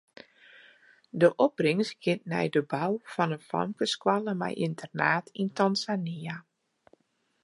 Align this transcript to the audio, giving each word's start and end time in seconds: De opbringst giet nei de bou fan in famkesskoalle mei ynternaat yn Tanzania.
De 1.21 1.27
opbringst 1.45 1.95
giet 2.05 2.23
nei 2.31 2.47
de 2.55 2.61
bou 2.71 2.93
fan 3.15 3.35
in 3.37 3.43
famkesskoalle 3.49 4.33
mei 4.41 4.55
ynternaat 4.67 5.25
yn 5.41 5.49
Tanzania. 5.57 6.35